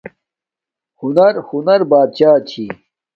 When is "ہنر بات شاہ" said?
1.49-2.37